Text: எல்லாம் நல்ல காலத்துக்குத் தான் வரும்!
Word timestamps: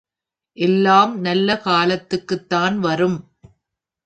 எல்லாம் 0.57 1.13
நல்ல 1.21 1.57
காலத்துக்குத் 1.57 2.47
தான் 2.47 2.79
வரும்! 2.79 3.19